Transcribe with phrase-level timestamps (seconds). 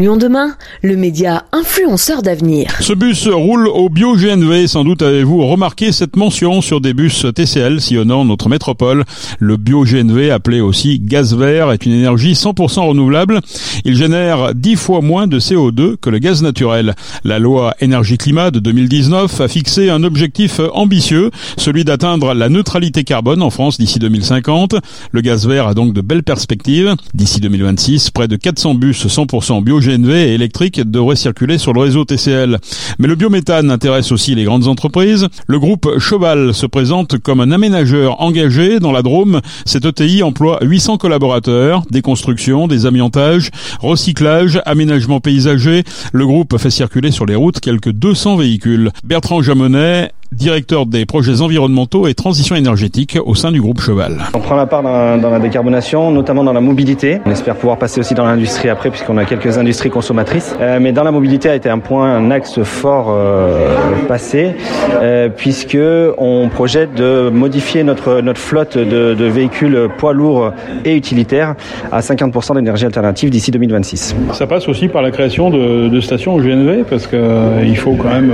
[0.00, 2.74] Lyon demain, le média influenceur d'avenir.
[2.80, 4.66] Ce bus roule au bio-GNV.
[4.66, 9.04] Sans doute avez-vous remarqué cette mention sur des bus TCL sillonnant notre métropole.
[9.40, 13.40] Le bio-GNV, appelé aussi gaz vert, est une énergie 100% renouvelable.
[13.84, 16.94] Il génère 10 fois moins de CO2 que le gaz naturel.
[17.22, 23.42] La loi énergie-climat de 2019 a fixé un objectif ambitieux, celui d'atteindre la neutralité carbone
[23.42, 24.76] en France d'ici 2050.
[25.12, 26.94] Le gaz vert a donc de belles perspectives.
[27.12, 32.04] D'ici 2026, près de 400 bus 100% bio-GNV et électriques devraient circuler sur le réseau
[32.04, 32.58] TCL.
[32.98, 35.28] Mais le biométhane intéresse aussi les grandes entreprises.
[35.46, 39.40] Le groupe Cheval se présente comme un aménageur engagé dans la Drôme.
[39.64, 45.84] Cette ETI emploie 800 collaborateurs, des constructions, des amiantages, recyclage, aménagement paysager.
[46.12, 48.90] Le groupe fait circuler sur les routes quelques 200 véhicules.
[49.04, 54.18] Bertrand Jamonet directeur des projets environnementaux et transition énergétique au sein du groupe Cheval.
[54.34, 57.20] On prend la part dans, la décarbonation, notamment dans la mobilité.
[57.26, 60.54] On espère pouvoir passer aussi dans l'industrie après, puisqu'on a quelques industries consommatrices.
[60.60, 63.76] Euh, mais dans la mobilité a été un point, un axe fort euh,
[64.08, 64.54] passé,
[65.02, 65.78] euh, puisque
[66.18, 70.52] on projette de modifier notre notre flotte de, de véhicules poids lourds
[70.84, 71.54] et utilitaires
[71.92, 74.16] à 50% d'énergie alternative d'ici 2026.
[74.32, 78.08] Ça passe aussi par la création de, de stations GNV, parce qu'il euh, faut quand
[78.10, 78.32] même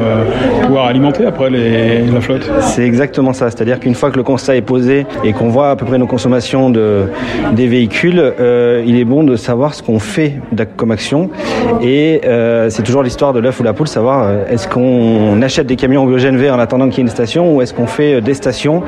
[0.63, 3.51] pouvoir alimenter après les la flotte C'est exactement ça.
[3.51, 6.07] C'est-à-dire qu'une fois que le constat est posé et qu'on voit à peu près nos
[6.07, 7.05] consommations de,
[7.53, 10.35] des véhicules, euh, il est bon de savoir ce qu'on fait
[10.77, 11.31] comme action.
[11.83, 15.67] Et euh, c'est toujours l'histoire de l'œuf ou la poule, savoir euh, est-ce qu'on achète
[15.67, 18.21] des camions biogène vert en attendant qu'il y ait une station ou est-ce qu'on fait
[18.21, 18.83] des stations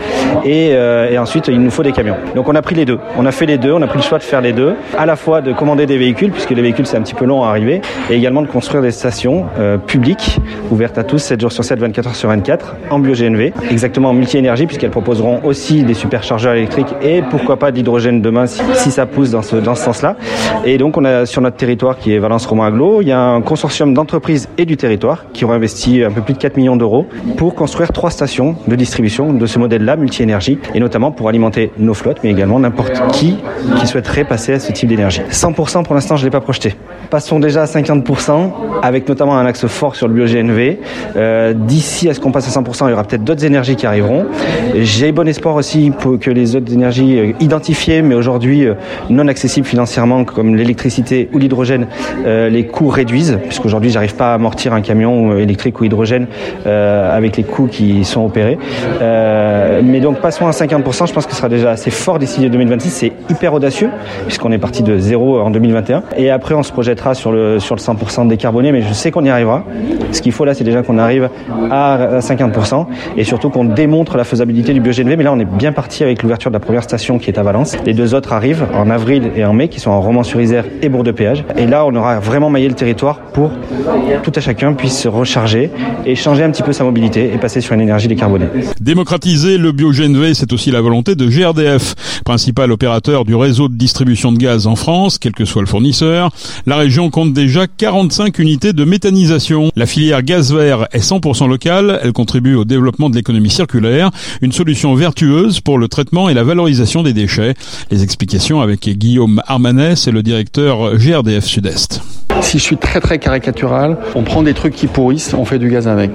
[0.45, 2.17] et, et, ensuite il nous faut des camions.
[2.35, 2.99] Donc on a pris les deux.
[3.17, 3.73] On a fait les deux.
[3.73, 4.75] On a pris le choix de faire les deux.
[4.97, 7.45] À la fois de commander des véhicules puisque les véhicules c'est un petit peu long
[7.45, 9.47] à arriver et également de construire des stations
[9.87, 10.39] publiques
[10.71, 14.13] ouvertes à tous 7 jours sur 7, 24 heures sur 24 en bio-GNV, exactement en
[14.13, 19.31] multi-énergie, puisqu'elles proposeront aussi des superchargeurs électriques et pourquoi pas d'hydrogène demain si, ça pousse
[19.31, 20.17] dans ce, dans ce sens-là.
[20.65, 23.21] Et donc, on a sur notre territoire qui est Valence Romain Aglo, il y a
[23.21, 26.77] un consortium d'entreprises et du territoire qui ont investi un peu plus de 4 millions
[26.77, 31.71] d'euros pour construire trois stations de distribution de ce modèle-là, multi-énergie, et notamment pour alimenter
[31.79, 33.37] nos flottes, mais également n'importe qui
[33.79, 35.23] qui souhaiterait passer à ce type d'énergie.
[35.31, 36.75] 100% pour l'instant, je ne l'ai pas projeté.
[37.11, 38.51] Passons déjà à 50%,
[38.83, 40.79] avec notamment un axe fort sur le bio-GNV.
[41.17, 43.87] Euh, d'ici à ce qu'on passe à 100%, il y aura peut-être d'autres énergies qui
[43.87, 44.27] arriveront.
[44.75, 48.75] J'ai bon espoir aussi pour que les autres énergies euh, identifiées, mais aujourd'hui euh,
[49.11, 51.87] non accessibles financièrement, comme l'électricité ou l'hydrogène,
[52.27, 56.27] euh, les coûts réduisent, puisqu'aujourd'hui j'arrive pas à amortir un camion électrique ou hydrogène
[56.65, 58.59] avec les coûts qui sont opérés.
[59.01, 62.91] mais donc passons à 50%, je pense que ce sera déjà assez fort d'ici 2026.
[62.91, 63.91] C'est hyper audacieux,
[64.27, 66.03] puisqu'on est parti de zéro en 2021.
[66.17, 69.25] Et après on se projettera sur le, sur le 100% décarboné, mais je sais qu'on
[69.25, 69.65] y arrivera.
[70.13, 71.29] Ce qu'il faut là, c'est déjà qu'on arrive
[71.71, 72.68] à 50%
[73.17, 75.17] et surtout qu'on démontre la faisabilité du bio-GNV.
[75.17, 77.43] Mais là, on est bien parti avec l'ouverture de la première station qui est à
[77.43, 77.77] Valence.
[77.85, 81.45] Les deux autres arrivent en avril et en mai, qui sont en Romans-sur-Isère et Bourg-de-Péage.
[81.57, 83.51] Et là, on aura vraiment maillé le territoire pour
[84.23, 85.71] tout à chacun puisse se recharger
[86.07, 88.47] et changer un petit peu sa mobilité et passer sur une énergie décarbonée.
[88.81, 94.33] Démocratiser le bio-GNV, c'est aussi la volonté de GRDF, principal opérateur du réseau de distribution
[94.33, 96.31] de gaz en France, quel que soit le fournisseur.
[96.67, 99.71] La région compte déjà 45 unités de méthanisation.
[99.77, 102.01] La filière gaz vert est 100% locale.
[102.03, 104.11] Elle contribue au développement de l'économie circulaire,
[104.43, 107.55] une solution vertueuse pour le traitement et la valorisation des déchets.
[107.91, 112.03] Les explications avec Guillaume Armanès et le directeur GRDF Sud-Est.
[112.41, 115.69] Si je suis très très caricatural, on prend des trucs qui pourrissent, on fait du
[115.69, 116.11] gaz avec.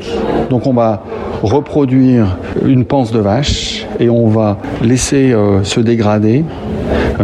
[0.50, 1.04] Donc on va
[1.42, 6.46] reproduire une panse de vache et on va laisser euh, se dégrader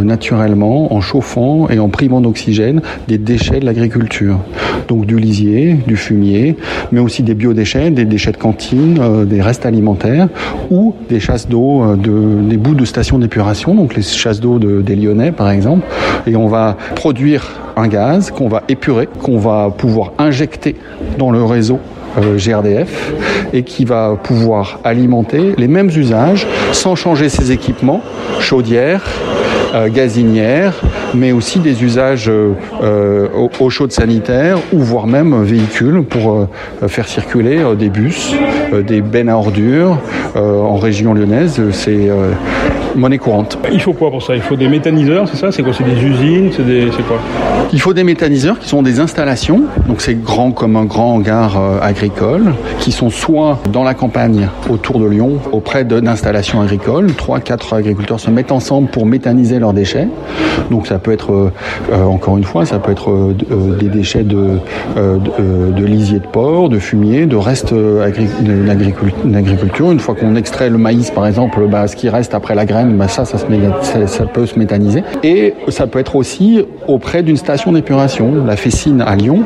[0.02, 4.38] naturellement en chauffant et en primant d'oxygène des déchets de l'agriculture.
[4.88, 6.56] Donc du lisier, du fumier,
[6.92, 10.28] mais aussi des biodéchets, des déchets de cantine, euh, des restes alimentaires
[10.70, 14.96] ou des chasses d'eau, de, des bouts de stations d'épuration, donc les chasses d'eau des
[14.96, 15.86] Lyonnais par exemple.
[16.26, 20.76] Et on va produire un gaz qu'on va épurer, qu'on va pouvoir injecter
[21.18, 21.78] dans le réseau
[22.18, 23.12] euh, GRDF
[23.52, 28.00] et qui va pouvoir alimenter les mêmes usages sans changer ses équipements,
[28.40, 29.49] chaudières, euh,
[29.88, 30.74] gazinières,
[31.14, 36.48] mais aussi des usages euh, euh eau chaude sanitaire ou voire même véhicules pour
[36.88, 38.34] faire circuler des bus,
[38.86, 39.98] des bennes à ordures
[40.34, 41.60] en région lyonnaise.
[41.72, 42.08] C'est
[42.96, 43.58] monnaie courante.
[43.72, 44.34] Il faut quoi pour ça?
[44.34, 45.52] Il faut des méthaniseurs, c'est ça?
[45.52, 45.72] C'est quoi?
[45.72, 46.50] C'est des usines?
[46.52, 47.18] C'est quoi?
[47.72, 51.56] Il faut des méthaniseurs qui sont des installations, donc c'est grand comme un grand hangar
[51.56, 57.14] euh, agricole, qui sont soit dans la campagne autour de Lyon, auprès d'installations agricoles.
[57.14, 60.08] Trois, quatre agriculteurs se mettent ensemble pour méthaniser leurs déchets.
[60.70, 61.52] Donc ça peut être, euh,
[61.92, 63.34] euh, encore une fois, ça peut être
[63.78, 64.58] des déchets de,
[64.96, 69.92] de, lisier de porc, de fumier, de restes d'agriculture.
[69.92, 72.89] Une fois qu'on extrait le maïs, par exemple, bah, ce qui reste après la graine,
[72.96, 75.02] bah ça, ça, ça, peut se méthaniser.
[75.22, 78.44] Et ça peut être aussi auprès d'une station d'épuration.
[78.44, 79.42] La Fessine à Lyon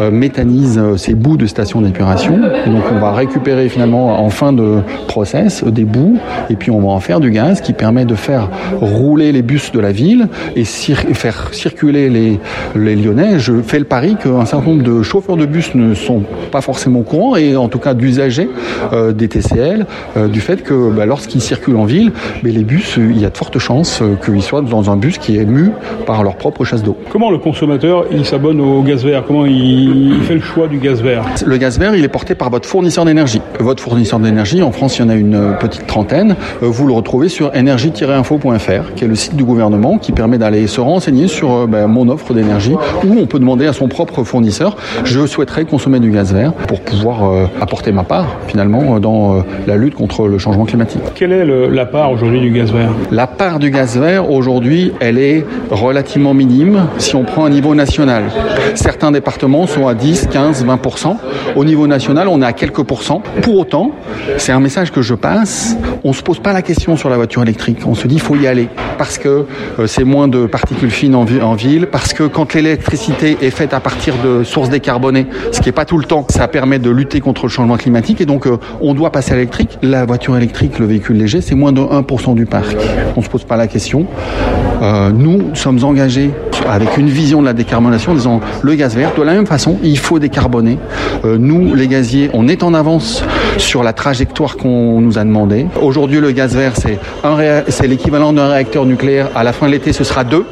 [0.00, 2.38] euh, méthanise ses bouts de station d'épuration.
[2.66, 6.18] Donc on va récupérer finalement en fin de process des bouts
[6.50, 8.48] et puis on va en faire du gaz qui permet de faire
[8.80, 12.38] rouler les bus de la ville et faire circuler les,
[12.74, 13.38] les Lyonnais.
[13.38, 17.02] Je fais le pari qu'un certain nombre de chauffeurs de bus ne sont pas forcément
[17.02, 18.50] courants et en tout cas d'usagers
[18.92, 19.86] euh, des TCL
[20.16, 22.12] euh, du fait que bah, lorsqu'ils circulent en ville,
[22.42, 25.18] mais les bus, il y a de fortes chances euh, qu'ils soient dans un bus
[25.18, 25.70] qui est mu
[26.06, 26.96] par leur propre chasse d'eau.
[27.10, 29.24] Comment le consommateur il s'abonne au gaz vert?
[29.26, 31.24] Comment il fait le choix du gaz vert?
[31.44, 33.40] Le gaz vert, il est porté par votre fournisseur d'énergie.
[33.58, 36.36] Votre fournisseur d'énergie, en France, il y en a une petite trentaine.
[36.60, 40.80] Vous le retrouvez sur énergie-info.fr, qui est le site du gouvernement qui permet d'aller se
[40.80, 45.26] renseigner sur ben, mon offre d'énergie, où on peut demander à son propre fournisseur, je
[45.26, 50.28] souhaiterais consommer du gaz vert pour pouvoir apporter ma part finalement dans la lutte contre
[50.28, 51.02] le changement climatique.
[51.14, 52.67] Quelle est la part aujourd'hui du gaz
[53.10, 57.74] La part du gaz vert aujourd'hui, elle est relativement minime si on prend un niveau
[57.74, 58.24] national.
[58.74, 61.16] Certains départements sont à 10, 15, 20%
[61.56, 63.22] Au niveau national, on est à quelques pourcents.
[63.42, 63.92] Pour autant,
[64.36, 65.76] c'est un message que je passe.
[66.04, 67.78] On se pose pas la question sur la voiture électrique.
[67.86, 68.68] On se dit, faut y aller
[68.98, 69.46] parce que
[69.78, 71.24] euh, c'est moins de particules fines en,
[71.54, 75.72] ville, parce que quand l'électricité est faite à partir de sources décarbonées, ce qui est
[75.72, 78.58] pas tout le temps, ça permet de lutter contre le changement climatique et donc euh,
[78.80, 79.78] on doit passer à l'électrique.
[79.82, 82.76] La voiture électrique, le véhicule léger, c'est moins de 1% du parc.
[83.16, 84.06] On se pose pas la question.
[84.82, 86.30] Euh, nous sommes engagés
[86.68, 89.78] avec une vision de la décarbonation en disant le gaz vert, de la même façon,
[89.82, 90.78] il faut décarboner.
[91.24, 93.24] Euh, nous, les gaziers, on est en avance
[93.56, 95.66] sur la trajectoire qu'on nous a demandé.
[95.80, 96.98] Aujourd'hui, le gaz vert, c'est
[97.68, 99.28] c'est l'équivalent d'un réacteur nucléaire.
[99.34, 100.44] À la fin de l'été, ce sera deux.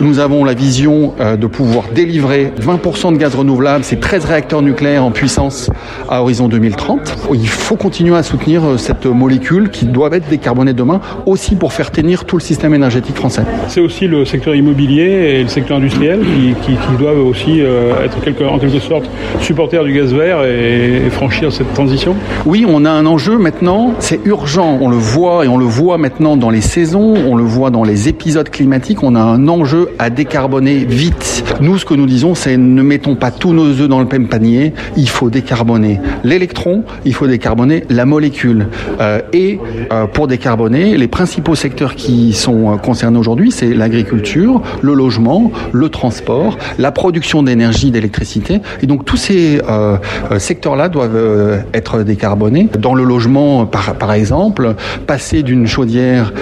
[0.00, 4.62] Nous avons la vision euh, de pouvoir délivrer 20% de gaz renouvelable, c'est 13 réacteurs
[4.62, 5.70] nucléaires en puissance
[6.08, 7.28] à horizon 2030.
[7.34, 11.72] Il faut continuer à soutenir euh, cette molécule qui doit être décarbonée demain, aussi pour
[11.72, 13.42] faire tenir tout le système énergétique français.
[13.68, 16.20] C'est aussi le secteur immobilier et le secteur industriel
[16.64, 18.16] qui, doivent aussi euh, être
[18.50, 19.08] en quelque sorte
[19.40, 22.16] supporters du gaz vert et, franchir cette transition.
[22.46, 25.98] Oui, on a un enjeu maintenant, c'est urgent, on le voit et on le voit
[25.98, 29.90] maintenant dans les saisons, on le voit dans les épisodes climatiques, on a un enjeu
[29.98, 31.44] à décarboner vite.
[31.60, 34.28] Nous, ce que nous disons, c'est ne mettons pas tous nos œufs dans le même
[34.28, 38.68] panier, il faut décarboner l'électron, il faut décarboner la molécule.
[39.00, 39.58] Euh, et
[39.92, 45.41] euh, pour décarboner, les principaux secteurs qui sont concernés aujourd'hui, c'est l'agriculture, le logement,
[45.72, 48.60] le transport, la production d'énergie, d'électricité.
[48.82, 49.96] Et donc tous ces euh,
[50.30, 52.68] euh, secteurs-là doivent euh, être décarbonés.
[52.78, 54.74] Dans le logement, par, exemple,
[55.06, 56.32] passer d'une chaudière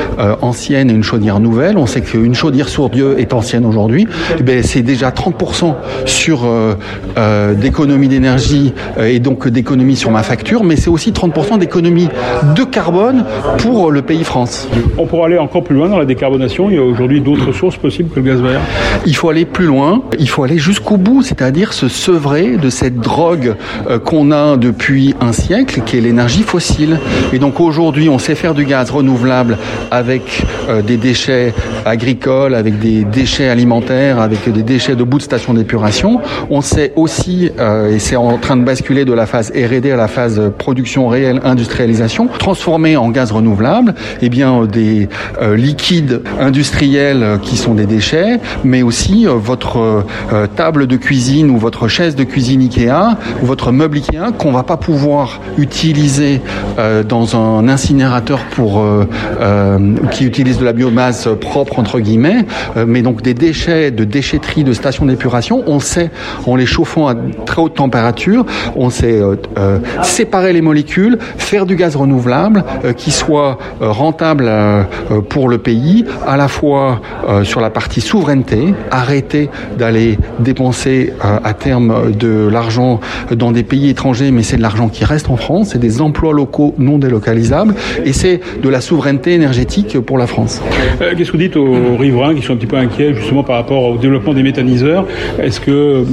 [0.43, 4.07] ancienne à une chaudière nouvelle, on sait qu'une chaudière sourdieu est ancienne aujourd'hui,
[4.39, 5.75] eh c'est déjà 30%
[6.05, 6.41] sur
[7.61, 12.09] d'économie d'énergie et donc d'économie sur ma facture, mais c'est aussi 30% d'économie
[12.57, 13.25] de carbone
[13.59, 14.69] pour le pays France.
[14.99, 16.71] On pourra aller encore plus loin dans la décarbonation.
[16.71, 18.61] Il y a aujourd'hui d'autres sources possibles que le gaz vert.
[19.07, 20.03] Il faut aller plus loin.
[20.19, 23.55] Il faut aller jusqu'au bout, c'est-à-dire se sevrer de cette drogue
[23.89, 26.99] euh, qu'on a depuis un siècle, qui est l'énergie fossile.
[27.33, 29.59] Et donc aujourd'hui, on sait faire du gaz renouvelable
[29.91, 31.55] avec euh, des déchets
[31.85, 36.21] agricoles, avec des déchets alimentaires, avec des déchets de bout de station d'épuration.
[36.51, 39.97] On sait aussi, euh, et c'est en train de basculer de la phase R&D à
[39.97, 45.09] la phase production réelle, industrialisation, transformer en gaz renouvelable, eh bien des
[45.55, 50.05] liquides industriels qui sont des déchets, mais aussi votre
[50.57, 54.63] table de cuisine ou votre chaise de cuisine Ikea ou votre meuble Ikea qu'on va
[54.63, 56.41] pas pouvoir utiliser
[56.79, 59.07] euh, dans un incinérateur pour euh,
[59.41, 62.45] euh, qui utilise de la biomasse propre entre guillemets,
[62.87, 66.11] mais donc des déchets de déchetterie de stations d'épuration, on sait
[66.47, 67.15] en les chauffant à
[67.47, 68.45] très haute température,
[68.77, 69.21] on sait
[70.03, 72.65] séparer les molécules, faire du gaz renouvelable
[72.97, 74.51] qui soit rentable
[75.29, 77.01] pour le pays, à la fois
[77.43, 79.49] sur la partie souveraineté, arrêter
[79.79, 83.01] d'aller dépenser à terme de l'argent
[83.35, 86.33] dans des pays étrangers, mais c'est de l'argent qui reste en France, c'est des emplois
[86.33, 87.75] locaux non délocalisables,
[88.05, 90.63] et c'est de la souveraineté énergétique pour la France.
[91.01, 93.57] Euh, qu'est-ce que vous dites aux riverains qui sont un petit peu inquiets justement par
[93.57, 95.07] rapport au développement des méthaniseurs?
[95.43, 96.05] Est-ce que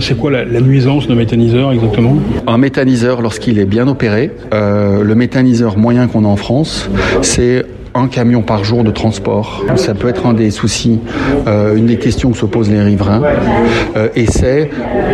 [0.00, 2.16] c'est quoi la, nuisance d'un méthaniseur exactement?
[2.46, 6.90] Un méthaniseur, lorsqu'il est bien opéré, euh, le méthaniseur moyen qu'on a en France,
[7.22, 7.64] c'est
[8.00, 9.64] un camion par jour de transport.
[9.76, 11.00] Ça peut être un des soucis,
[11.46, 13.22] euh, une des questions que se posent les riverains.
[13.96, 14.70] Euh, et c'est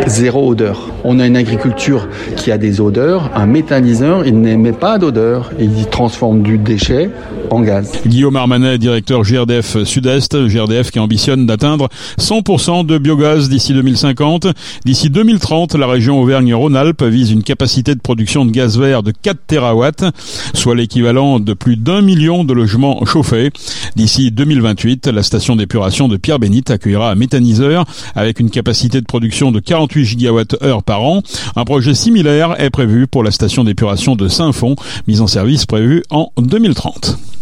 [0.07, 0.91] zéro odeur.
[1.05, 3.31] On a une agriculture qui a des odeurs.
[3.35, 5.51] Un méthaniseur, il n'émet pas d'odeur.
[5.59, 7.11] Il transforme du déchet
[8.07, 11.89] Guillaume Armanet, directeur GRDF Sud-Est, GRDF qui ambitionne d'atteindre
[12.19, 14.49] 100% de biogaz d'ici 2050.
[14.85, 19.39] D'ici 2030, la région Auvergne-Rhône-Alpes vise une capacité de production de gaz vert de 4
[19.47, 20.11] TWh,
[20.55, 23.51] soit l'équivalent de plus d'un million de logements chauffés.
[23.97, 27.85] D'ici 2028, la station d'épuration de Pierre-Bénite accueillera un méthaniseur
[28.15, 31.23] avec une capacité de production de 48 gigawatts-heure par an.
[31.55, 34.77] Un projet similaire est prévu pour la station d'épuration de Saint-Fond,
[35.07, 37.27] mise en service prévue en 2030.